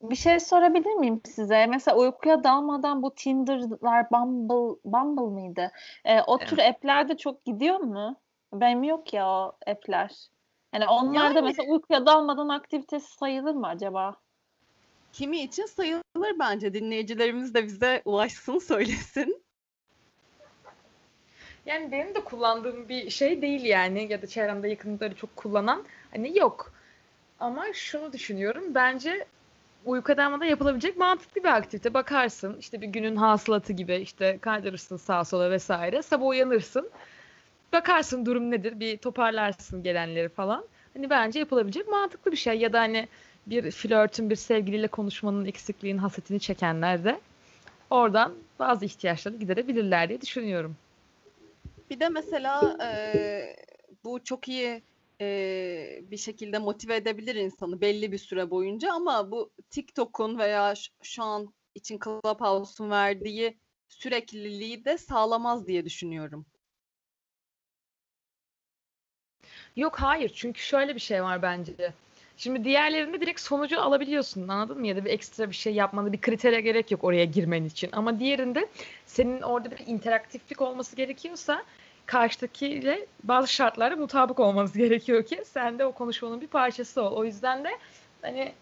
Bir 0.02 0.16
şey 0.16 0.40
sorabilir 0.40 0.94
miyim 0.94 1.20
size? 1.25 1.66
Mesela 1.66 1.96
uykuya 1.96 2.44
dalmadan 2.44 3.02
bu 3.02 3.14
Tinder'lar, 3.14 4.11
Bumble, 4.11 4.78
Bumble 4.85 5.42
mıydı? 5.42 5.73
Ee, 6.04 6.20
o 6.20 6.38
evet. 6.38 6.49
tür 6.49 6.58
app'lerde 6.58 7.16
çok 7.16 7.44
gidiyor 7.44 7.78
mu? 7.78 8.16
Benim 8.52 8.85
yok 8.85 9.12
ya 9.12 9.28
o 9.28 9.56
app'ler. 9.66 10.11
Yani 10.75 10.87
onlar 10.87 11.30
da 11.30 11.38
Yani- 11.38 11.46
mesela 11.46 11.73
uykuya 11.73 12.06
dalmadan 12.06 12.49
aktivitesi 12.49 13.16
sayılır 13.16 13.54
mı 13.54 13.66
acaba? 13.66 14.16
Kimi 15.12 15.38
için 15.40 15.66
sayılır 15.66 16.38
bence. 16.38 16.75
Dinleyicilerimiz 16.75 17.54
de 17.54 17.64
bize 17.64 18.02
ulaşsın 18.04 18.58
söylesin. 18.58 19.42
Yani 21.66 21.92
benim 21.92 22.14
de 22.14 22.25
kullandığım 22.25 22.88
bir 22.88 23.11
şey 23.11 23.42
değil 23.42 23.64
yani 23.64 24.12
ya 24.12 24.23
da 24.23 24.26
çevremde 24.26 24.68
yakınları 24.68 25.14
çok 25.14 25.37
kullanan 25.37 25.85
hani 26.11 26.38
yok. 26.38 26.73
Ama 27.40 27.64
şunu 27.73 28.12
düşünüyorum 28.12 28.64
bence 28.75 29.26
uyku 29.85 30.16
dalmada 30.16 30.44
yapılabilecek 30.44 30.96
mantıklı 30.96 31.42
bir 31.44 31.49
aktivite. 31.49 31.94
Bakarsın 31.94 32.56
işte 32.58 32.80
bir 32.80 32.87
günün 32.87 33.16
hasılatı 33.16 33.73
gibi 33.73 33.94
işte 33.94 34.38
kaydırırsın 34.40 34.96
sağa 34.96 35.25
sola 35.25 35.50
vesaire. 35.50 36.02
Sabah 36.02 36.26
uyanırsın. 36.26 36.90
Bakarsın 37.73 38.26
durum 38.26 38.50
nedir 38.50 38.80
bir 38.80 38.96
toparlarsın 38.99 39.82
gelenleri 39.82 40.28
falan. 40.28 40.64
Hani 40.94 41.11
bence 41.11 41.38
yapılabilecek 41.38 41.88
mantıklı 41.88 42.32
bir 42.32 42.37
şey. 42.37 42.58
Ya 42.58 42.73
da 42.73 42.80
hani 42.80 43.08
bir 43.46 43.70
flörtün 43.70 44.30
bir 44.30 44.37
sevgiliyle 44.37 44.88
konuşmanın 44.88 45.44
eksikliğin 45.44 45.99
hasretini 45.99 46.40
çekenler 46.40 47.04
de 47.04 47.20
oradan 47.90 48.35
bazı 48.58 48.85
ihtiyaçlarını 48.85 49.38
giderebilirler 49.40 50.08
diye 50.08 50.20
düşünüyorum. 50.20 50.76
Bir 51.90 52.00
de 52.00 52.08
mesela 52.08 52.76
eee, 52.80 53.56
bu 54.04 54.25
çok 54.25 54.49
iyi 54.49 54.82
eee, 55.20 56.00
bir 56.11 56.16
şekilde 56.16 56.58
motive 56.58 56.96
edebilir 56.96 57.35
insanı 57.35 57.80
belli 57.80 58.12
bir 58.12 58.18
süre 58.18 58.50
boyunca 58.50 58.92
ama 58.92 59.30
bu 59.30 59.50
TikTok'un 59.70 60.38
veya 60.38 60.75
şu 61.02 61.23
an 61.23 61.54
için 61.75 61.99
Clubhouse'un 62.04 62.90
verdiği 62.90 63.58
sürekliliği 63.88 64.85
de 64.85 64.99
sağlamaz 64.99 65.66
diye 65.66 65.85
düşünüyorum. 65.85 66.46
Yok 69.76 69.97
hayır 70.00 70.28
çünkü 70.35 70.61
şöyle 70.61 70.95
bir 70.95 71.00
şey 71.00 71.23
var 71.23 71.42
bence. 71.42 71.73
Şimdi 72.37 72.64
diğerlerinde 72.64 73.21
direkt 73.21 73.40
sonucu 73.40 73.80
alabiliyorsun 73.80 74.49
anladın 74.49 74.78
mı? 74.78 74.87
Ya 74.87 74.97
da 74.97 75.04
bir 75.04 75.11
ekstra 75.11 75.50
bir 75.50 75.54
şey 75.54 75.75
yapmanı 75.75 76.12
bir 76.12 76.21
kritere 76.21 76.61
gerek 76.61 76.90
yok 76.90 77.04
oraya 77.04 77.25
girmen 77.25 77.64
için. 77.64 77.90
Ama 77.92 78.21
diğerinde 78.21 78.68
senin 79.06 79.42
orada 79.42 79.71
bir 79.71 79.87
interaktiflik 79.87 80.61
olması 80.62 80.97
gerekiyorsa 80.97 81.62
karşıdakiyle 82.06 83.06
bazı 83.25 83.52
şartlara 83.52 83.97
mutabık 83.97 84.40
olmanız 84.40 84.73
gerekiyor 84.76 85.23
ki 85.25 85.42
sen 85.45 85.78
de 85.78 85.85
o 85.87 85.92
konuşmanın 85.92 86.40
bir 86.40 86.47
parçası 86.47 87.02
ol. 87.02 87.12
O 87.16 87.25
yüzden 87.25 87.64
de 87.64 87.71
hani 88.23 88.52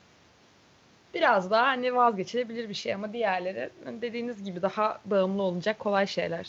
biraz 1.14 1.50
daha 1.50 1.66
hani 1.66 1.94
vazgeçilebilir 1.94 2.68
bir 2.68 2.74
şey 2.74 2.94
ama 2.94 3.12
diğerleri 3.12 3.70
dediğiniz 3.86 4.44
gibi 4.44 4.62
daha 4.62 5.00
bağımlı 5.04 5.42
olacak 5.42 5.78
kolay 5.78 6.06
şeyler. 6.06 6.46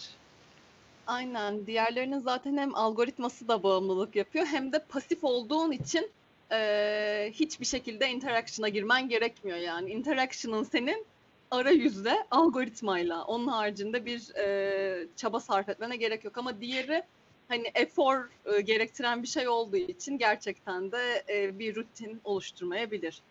Aynen. 1.08 1.68
Diğerlerinin 1.68 2.20
zaten 2.20 2.58
hem 2.58 2.76
algoritması 2.76 3.48
da 3.48 3.64
bağımlılık 3.64 4.16
yapıyor 4.16 4.46
hem 4.46 4.72
de 4.72 4.80
pasif 4.90 5.24
olduğun 5.24 5.72
için 5.72 6.10
eee, 6.52 7.32
hiçbir 7.34 7.66
şekilde 7.66 8.10
interaction'a 8.10 8.70
girmen 8.70 9.10
gerekmiyor 9.10 9.58
yani. 9.58 9.90
Interaction'ın 9.92 10.64
senin 10.64 11.06
arayüzle, 11.52 12.16
algoritmayla. 12.32 13.24
Onun 13.24 13.48
haricinde 13.48 14.06
bir 14.06 14.32
eee, 14.38 15.08
çaba 15.16 15.40
sarf 15.40 15.70
etmene 15.70 15.96
gerek 15.96 16.24
yok. 16.26 16.38
Ama 16.38 16.62
diğeri 16.62 17.04
hani 17.48 17.72
efor 17.76 18.30
e, 18.46 18.62
gerektiren 18.62 19.24
bir 19.24 19.28
şey 19.28 19.48
olduğu 19.48 19.78
için 19.78 20.18
gerçekten 20.18 20.92
de 20.92 21.24
e, 21.30 21.60
bir 21.60 21.76
rutin 21.76 22.22
oluşturmayabilir. 22.24 23.22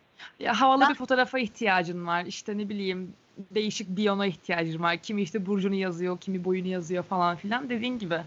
Ya 0.40 0.61
havalı 0.61 0.81
Ben- 0.81 0.90
bir 0.90 0.95
fotoğrafa 0.95 1.38
ihtiyacın 1.38 2.07
var. 2.07 2.25
İşte 2.26 2.59
ne 2.59 2.69
bileyim 2.69 3.14
değişik 3.38 3.88
biyona 3.88 4.26
ihtiyacın 4.26 4.83
var. 4.83 4.97
Kimi 4.97 5.23
işte 5.23 5.47
burcunu 5.47 5.75
yazıyor, 5.75 6.19
kimi 6.21 6.45
boyunu 6.45 6.69
yazıyor 6.69 7.05
falan 7.05 7.37
filan 7.37 7.71
dediğin 7.71 7.99
gibi. 7.99 8.21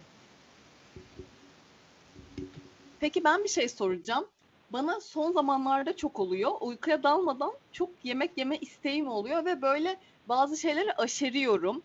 Peki 3.00 3.24
ben 3.24 3.44
bir 3.44 3.50
şey 3.50 3.70
soracağım. 3.70 4.26
Bana 4.70 5.00
son 5.00 5.32
zamanlarda 5.32 5.96
çok 5.96 6.20
oluyor. 6.20 6.52
Uykuya 6.62 7.04
dalmadan 7.04 7.54
çok 7.72 7.90
yemek 8.04 8.32
yeme 8.38 8.58
isteğim 8.58 9.08
oluyor 9.08 9.46
ve 9.46 9.62
böyle 9.62 9.98
bazı 10.30 10.58
şeyleri 10.58 10.94
aşeriyorum. 10.94 11.82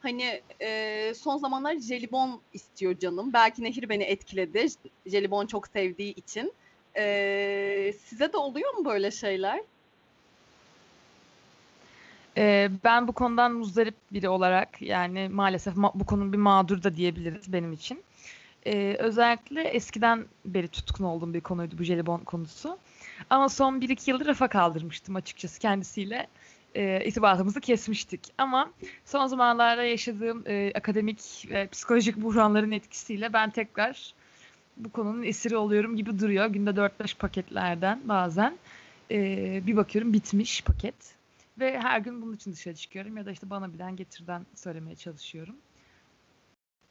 Hani 0.00 0.42
e, 0.60 1.12
son 1.14 1.36
zamanlar 1.38 1.76
jelibon 1.78 2.40
istiyor 2.52 2.98
canım. 2.98 3.32
Belki 3.32 3.64
Nehir 3.64 3.88
beni 3.88 4.02
etkiledi. 4.02 4.66
Jelibon 5.06 5.46
çok 5.46 5.68
sevdiği 5.68 6.14
için. 6.14 6.52
E, 6.96 7.94
size 8.04 8.32
de 8.32 8.36
oluyor 8.36 8.74
mu 8.74 8.84
böyle 8.84 9.10
şeyler? 9.10 9.60
Ee, 12.36 12.70
ben 12.84 13.08
bu 13.08 13.12
konudan 13.12 13.52
muzdarip 13.52 13.94
biri 14.12 14.28
olarak 14.28 14.82
yani 14.82 15.28
maalesef 15.32 15.74
ma- 15.76 15.92
bu 15.94 16.06
konunun 16.06 16.32
bir 16.32 16.38
mağdur 16.38 16.82
da 16.82 16.96
diyebiliriz 16.96 17.52
benim 17.52 17.72
için. 17.72 18.02
Ee, 18.66 18.96
özellikle 18.98 19.62
eskiden 19.62 20.24
beri 20.44 20.68
tutkun 20.68 21.04
olduğum 21.04 21.34
bir 21.34 21.40
konuydu 21.40 21.78
bu 21.78 21.82
jelibon 21.82 22.18
konusu. 22.18 22.78
Ama 23.30 23.48
son 23.48 23.80
1-2 23.80 24.10
yıldır 24.10 24.26
rafa 24.26 24.48
kaldırmıştım 24.48 25.16
açıkçası 25.16 25.60
kendisiyle. 25.60 26.26
E, 26.74 27.04
irtibatımızı 27.06 27.60
kesmiştik. 27.60 28.20
Ama 28.38 28.70
son 29.04 29.26
zamanlarda 29.26 29.82
yaşadığım 29.84 30.44
e, 30.46 30.72
akademik 30.74 31.46
ve 31.50 31.66
psikolojik 31.66 32.16
buhranların 32.16 32.70
etkisiyle 32.70 33.32
ben 33.32 33.50
tekrar 33.50 34.14
bu 34.76 34.90
konunun 34.92 35.22
esiri 35.22 35.56
oluyorum 35.56 35.96
gibi 35.96 36.18
duruyor. 36.18 36.46
Günde 36.46 36.70
4-5 36.70 37.16
paketlerden 37.18 38.00
bazen. 38.04 38.58
e, 39.10 39.62
bir 39.66 39.76
bakıyorum 39.76 40.12
bitmiş 40.12 40.62
paket. 40.64 40.94
Ve 41.60 41.78
her 41.78 42.00
gün 42.00 42.22
bunun 42.22 42.32
için 42.32 42.52
dışarı 42.52 42.74
çıkıyorum 42.74 43.16
ya 43.16 43.26
da 43.26 43.30
işte 43.30 43.50
bana 43.50 43.72
bilen 43.72 43.96
getirden 43.96 44.46
söylemeye 44.54 44.96
çalışıyorum. 44.96 45.56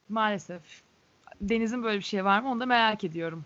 Maalesef. 0.10 0.62
Deniz'in 1.42 1.84
böyle 1.84 1.98
bir 1.98 2.04
şey 2.04 2.26
var 2.26 2.40
mı 2.40 2.52
onu 2.52 2.60
da 2.60 2.66
merak 2.66 3.04
ediyorum. 3.04 3.46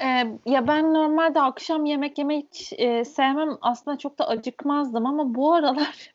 Ee, 0.00 0.26
ya 0.46 0.66
ben 0.66 0.94
normalde 0.94 1.40
akşam 1.40 1.84
yemek 1.84 2.18
yemeyi 2.18 2.48
hiç 2.52 2.72
e, 2.72 3.04
sevmem. 3.04 3.58
Aslında 3.60 3.98
çok 3.98 4.18
da 4.18 4.28
acıkmazdım 4.28 5.06
ama 5.06 5.34
bu 5.34 5.54
aralar 5.54 6.14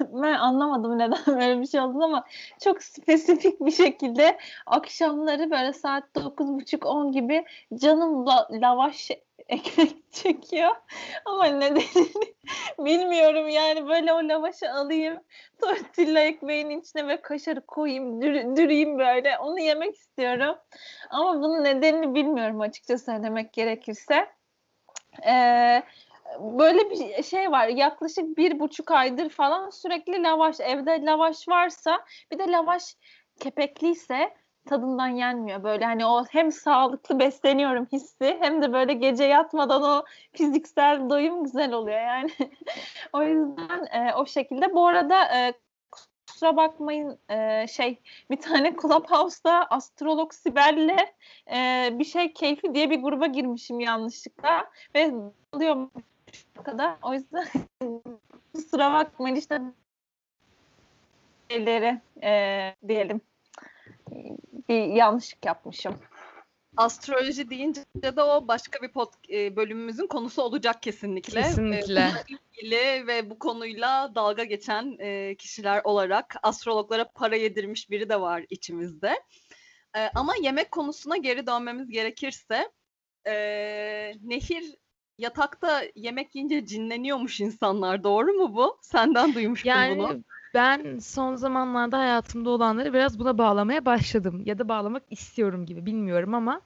ben 0.00 0.32
anlamadım 0.32 0.98
neden 0.98 1.18
böyle 1.26 1.60
bir 1.60 1.66
şey 1.66 1.80
oldu 1.80 2.04
ama 2.04 2.24
çok 2.64 2.82
spesifik 2.82 3.60
bir 3.60 3.70
şekilde 3.70 4.38
akşamları 4.66 5.50
böyle 5.50 5.72
saat 5.72 6.04
9.30-10 6.14 7.12
gibi 7.12 7.44
canım 7.74 8.26
la- 8.26 8.48
lavaş 8.50 9.10
ekmek 9.48 9.90
çekiyor. 10.12 10.70
Ama 11.24 11.46
nedenini 11.46 12.08
bilmiyorum 12.78 13.48
yani 13.48 13.88
böyle 13.88 14.12
o 14.12 14.16
lavaşı 14.16 14.72
alayım 14.72 15.20
tortilla 15.60 16.20
ekmeğin 16.20 16.70
içine 16.70 17.08
ve 17.08 17.22
kaşarı 17.22 17.66
koyayım 17.66 18.22
dür- 18.22 18.56
düreyim 18.56 18.98
böyle 18.98 19.38
onu 19.38 19.60
yemek 19.60 19.94
istiyorum. 19.94 20.56
Ama 21.10 21.42
bunun 21.42 21.64
nedenini 21.64 22.14
bilmiyorum 22.14 22.60
açıkça 22.60 22.98
söylemek 22.98 23.52
gerekirse. 23.52 24.28
Ee, 25.26 25.82
böyle 26.40 26.90
bir 26.90 27.22
şey 27.22 27.50
var. 27.50 27.68
Yaklaşık 27.68 28.36
bir 28.36 28.60
buçuk 28.60 28.90
aydır 28.90 29.28
falan 29.28 29.70
sürekli 29.70 30.22
lavaş. 30.22 30.60
Evde 30.60 31.02
lavaş 31.04 31.48
varsa 31.48 32.04
bir 32.32 32.38
de 32.38 32.46
lavaş 32.46 32.96
kepekliyse 33.40 34.34
tadından 34.66 35.08
yenmiyor. 35.08 35.62
Böyle 35.62 35.84
hani 35.84 36.06
o 36.06 36.24
hem 36.24 36.52
sağlıklı 36.52 37.18
besleniyorum 37.18 37.86
hissi 37.92 38.38
hem 38.40 38.62
de 38.62 38.72
böyle 38.72 38.92
gece 38.92 39.24
yatmadan 39.24 39.82
o 39.82 40.04
fiziksel 40.32 41.10
doyum 41.10 41.44
güzel 41.44 41.72
oluyor 41.72 42.00
yani. 42.00 42.30
o 43.12 43.22
yüzden 43.22 43.86
e, 43.92 44.14
o 44.14 44.26
şekilde. 44.26 44.74
Bu 44.74 44.86
arada 44.86 45.24
e, 45.36 45.52
kusura 46.26 46.56
bakmayın 46.56 47.18
e, 47.28 47.66
şey 47.66 48.00
bir 48.30 48.40
tane 48.40 48.76
Clubhouse'da 48.82 49.66
astrolog 49.70 50.32
Sibel'le 50.32 51.06
e, 51.52 51.88
bir 51.92 52.04
şey 52.04 52.32
keyfi 52.32 52.74
diye 52.74 52.90
bir 52.90 53.02
gruba 53.02 53.26
girmişim 53.26 53.80
yanlışlıkla 53.80 54.70
ve 54.94 55.12
alıyorum 55.52 55.90
kadar. 56.64 56.96
O 57.02 57.14
yüzden 57.14 57.46
kusura 58.54 58.92
bakmayın 58.92 59.36
işte 59.36 59.60
şeyleri 61.50 62.00
e, 62.22 62.74
diyelim 62.88 63.20
bir 64.68 64.84
yanlışlık 64.84 65.44
yapmışım. 65.46 65.94
Astroloji 66.76 67.50
deyince 67.50 67.82
de 68.02 68.22
o 68.22 68.48
başka 68.48 68.82
bir 68.82 68.92
pod, 68.92 69.12
e, 69.30 69.56
bölümümüzün 69.56 70.06
konusu 70.06 70.42
olacak 70.42 70.82
kesinlikle. 70.82 71.42
Kesinlikle. 71.42 72.10
bununla 72.10 72.24
ilgili 72.28 73.06
ve 73.06 73.30
bu 73.30 73.38
konuyla 73.38 74.14
dalga 74.14 74.44
geçen 74.44 74.96
e, 74.98 75.34
kişiler 75.34 75.80
olarak 75.84 76.36
astrologlara 76.42 77.08
para 77.08 77.36
yedirmiş 77.36 77.90
biri 77.90 78.08
de 78.08 78.20
var 78.20 78.44
içimizde. 78.50 79.20
E, 79.96 80.10
ama 80.14 80.34
yemek 80.42 80.70
konusuna 80.70 81.16
geri 81.16 81.46
dönmemiz 81.46 81.90
gerekirse 81.90 82.70
e, 83.26 83.34
Nehir 84.22 84.64
yatakta 85.18 85.82
yemek 85.94 86.34
yiyince 86.34 86.66
cinleniyormuş 86.66 87.40
insanlar. 87.40 88.04
Doğru 88.04 88.32
mu 88.32 88.54
bu? 88.54 88.78
Senden 88.82 89.34
duymuştum 89.34 89.68
Yani 89.68 89.98
bunu. 89.98 90.24
Ben 90.56 90.98
son 90.98 91.36
zamanlarda 91.36 91.98
hayatımda 91.98 92.50
olanları 92.50 92.92
biraz 92.92 93.18
buna 93.18 93.38
bağlamaya 93.38 93.84
başladım. 93.84 94.42
Ya 94.44 94.58
da 94.58 94.68
bağlamak 94.68 95.02
istiyorum 95.10 95.66
gibi 95.66 95.86
bilmiyorum 95.86 96.34
ama 96.34 96.60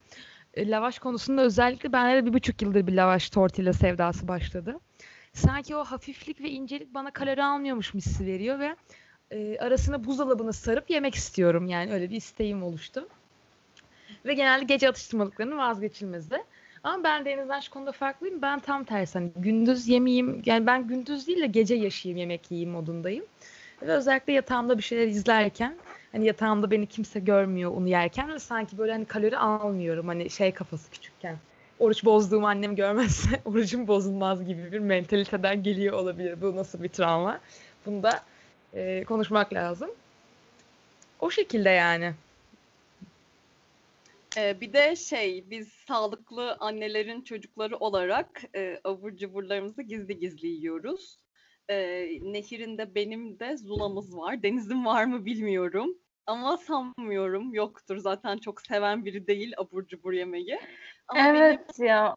e, 0.55 0.71
lavaş 0.71 0.99
konusunda 0.99 1.43
özellikle 1.43 1.93
bende 1.93 2.23
de 2.23 2.27
bir 2.27 2.33
buçuk 2.33 2.63
yıldır 2.63 2.87
bir 2.87 2.93
lavaş 2.93 3.31
tortilla 3.31 3.73
sevdası 3.73 4.29
başladı. 4.29 4.81
Sanki 5.33 5.77
o 5.77 5.85
hafiflik 5.85 6.41
ve 6.41 6.51
incelik 6.51 6.95
bana 6.95 7.11
kalori 7.11 7.45
almıyormuş 7.45 7.95
hissi 7.95 8.27
veriyor 8.27 8.59
ve 8.59 8.77
e, 9.31 9.59
arasına 9.59 10.05
buzdolabını 10.05 10.53
sarıp 10.53 10.91
yemek 10.91 11.15
istiyorum. 11.15 11.67
Yani 11.67 11.93
öyle 11.93 12.11
bir 12.11 12.17
isteğim 12.17 12.63
oluştu. 12.63 13.09
Ve 14.27 14.35
genelde 14.35 14.65
gece 14.65 14.89
atıştırmalıklarının 14.89 15.59
vazgeçilmezi. 15.59 16.45
Ama 16.83 17.05
ben 17.05 17.25
Deniz'den 17.25 17.61
şu 17.61 17.71
konuda 17.71 17.93
farklıyım. 17.93 18.43
Ben 18.43 18.61
tam 18.61 18.85
tersi 18.85 19.19
hani 19.19 19.31
gündüz 19.37 19.89
yemeyeyim. 19.89 20.43
Yani 20.47 20.67
ben 20.67 20.87
gündüz 20.87 21.27
değil 21.27 21.43
de 21.43 21.47
gece 21.47 21.75
yaşayayım 21.75 22.19
yemek 22.19 22.51
yiyeyim 22.51 22.71
modundayım. 22.71 23.25
Ve 23.83 23.93
özellikle 23.93 24.33
yatağımda 24.33 24.79
bir 24.79 24.83
şeyler 24.83 25.07
izlerken 25.07 25.77
hani 26.13 26.27
yatağımda 26.27 26.71
beni 26.71 26.87
kimse 26.87 27.21
görmüyor 27.21 27.71
onu 27.77 27.89
yerken 27.89 28.33
ve 28.33 28.39
sanki 28.39 28.79
böyle 28.79 28.93
hani 28.93 29.05
kalori 29.05 29.39
almıyorum 29.39 30.09
hani 30.09 30.31
şey 30.31 30.53
kafası 30.53 30.91
küçükken. 30.91 31.37
Oruç 31.79 32.05
bozduğum 32.05 32.45
annem 32.45 32.77
görmezse 32.77 33.41
orucum 33.45 33.89
bozulmaz 33.89 34.45
gibi 34.45 34.73
bir 34.73 34.79
mentaliteden 34.79 35.63
geliyor 35.63 35.95
olabilir. 35.95 36.41
Bu 36.43 36.57
nasıl 36.57 36.83
bir 36.83 36.89
travma? 36.89 37.41
Bunu 37.87 38.03
da 38.03 38.23
e, 38.75 39.05
konuşmak 39.05 39.53
lazım. 39.53 39.91
O 41.21 41.31
şekilde 41.31 41.71
yani. 41.71 42.13
Ee, 44.37 44.61
bir 44.61 44.73
de 44.73 44.97
şey 44.97 45.51
biz 45.51 45.69
sağlıklı 45.69 46.57
annelerin 46.61 47.23
çocukları 47.23 47.77
olarak 47.77 48.43
e, 48.55 48.81
abur 48.85 49.17
cuburlarımızı 49.17 49.83
gizli 49.83 50.19
gizli 50.19 50.49
yiyoruz. 50.49 51.19
Ee, 51.71 52.09
nehirinde 52.23 52.95
benim 52.95 53.39
de 53.39 53.57
zulamız 53.57 54.17
var. 54.17 54.43
Deniz'in 54.43 54.85
var 54.85 55.05
mı 55.05 55.25
bilmiyorum. 55.25 55.99
Ama 56.27 56.57
sanmıyorum. 56.57 57.55
Yoktur. 57.55 57.97
Zaten 57.97 58.39
çok 58.39 58.63
seven 58.63 59.05
biri 59.05 59.27
değil 59.27 59.53
abur 59.57 59.87
cubur 59.87 60.13
yemeği. 60.13 60.59
Ama 61.09 61.21
benim 61.21 61.37
Evet 61.37 61.79
ya. 61.79 62.15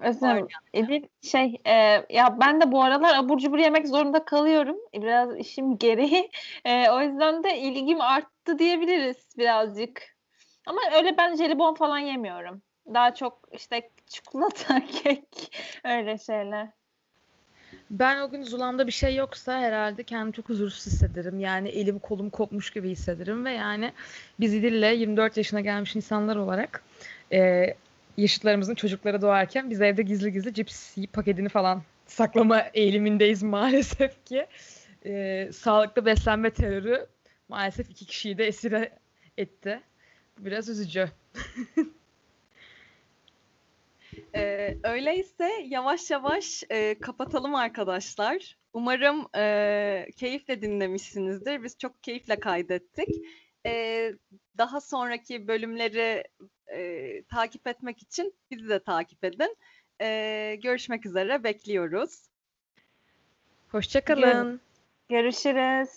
Özlem, 0.00 0.42
var 0.42 0.52
İdil 0.72 1.02
şey 1.22 1.60
e, 1.64 1.72
ya 2.10 2.38
ben 2.40 2.60
de 2.60 2.72
bu 2.72 2.82
aralar 2.82 3.16
abur 3.16 3.38
cubur 3.38 3.58
yemek 3.58 3.88
zorunda 3.88 4.24
kalıyorum. 4.24 4.76
Biraz 4.94 5.38
işim 5.38 5.78
gereği. 5.78 6.30
E, 6.64 6.90
o 6.90 7.00
yüzden 7.00 7.44
de 7.44 7.58
ilgim 7.58 8.00
arttı 8.00 8.58
diyebiliriz 8.58 9.38
birazcık. 9.38 10.16
Ama 10.66 10.80
öyle 10.94 11.16
ben 11.16 11.36
jelibon 11.36 11.74
falan 11.74 11.98
yemiyorum. 11.98 12.62
Daha 12.94 13.14
çok 13.14 13.48
işte 13.52 13.90
çikolata, 14.06 14.80
kek 15.04 15.56
öyle 15.84 16.18
şeyler. 16.18 16.68
Ben 17.92 18.20
o 18.20 18.30
gün 18.30 18.42
zulamda 18.42 18.86
bir 18.86 18.92
şey 18.92 19.14
yoksa 19.14 19.60
herhalde 19.60 20.02
kendimi 20.02 20.32
çok 20.32 20.48
huzursuz 20.48 20.86
hissederim. 20.86 21.40
Yani 21.40 21.68
elim 21.68 21.98
kolum 21.98 22.30
kopmuş 22.30 22.70
gibi 22.70 22.90
hissederim 22.90 23.44
ve 23.44 23.52
yani 23.52 23.92
biz 24.40 24.54
İdil'le 24.54 24.98
24 24.98 25.36
yaşına 25.36 25.60
gelmiş 25.60 25.96
insanlar 25.96 26.36
olarak 26.36 26.82
e, 27.32 27.66
yaşıtlarımızın 28.16 28.74
çocukları 28.74 29.22
doğarken 29.22 29.70
biz 29.70 29.80
evde 29.80 30.02
gizli 30.02 30.32
gizli 30.32 30.54
cips 30.54 30.96
paketini 31.12 31.48
falan 31.48 31.82
saklama 32.06 32.60
eğilimindeyiz 32.60 33.42
maalesef 33.42 34.24
ki. 34.24 34.46
E, 35.06 35.48
sağlıklı 35.52 36.06
beslenme 36.06 36.50
terörü 36.50 37.06
maalesef 37.48 37.90
iki 37.90 38.06
kişiyi 38.06 38.38
de 38.38 38.46
esir 38.46 38.88
etti. 39.38 39.80
Biraz 40.38 40.68
üzücü. 40.68 41.08
Ee, 44.34 44.78
öyleyse 44.84 45.52
yavaş 45.64 46.10
yavaş 46.10 46.64
e, 46.70 46.98
kapatalım 47.00 47.54
arkadaşlar. 47.54 48.58
Umarım 48.72 49.28
e, 49.36 50.06
keyifle 50.16 50.62
dinlemişsinizdir. 50.62 51.62
Biz 51.62 51.78
çok 51.78 52.02
keyifle 52.02 52.40
kaydettik. 52.40 53.08
Ee, 53.66 54.12
daha 54.58 54.80
sonraki 54.80 55.48
bölümleri 55.48 56.24
e, 56.66 57.22
takip 57.22 57.66
etmek 57.66 58.02
için 58.02 58.34
bizi 58.50 58.68
de 58.68 58.82
takip 58.82 59.24
edin. 59.24 59.56
Ee, 60.00 60.58
görüşmek 60.62 61.06
üzere, 61.06 61.44
bekliyoruz. 61.44 62.28
Hoşçakalın. 63.68 64.60
Görüşürüz. 65.08 65.88